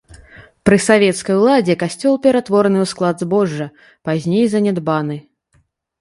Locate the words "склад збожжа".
2.95-3.67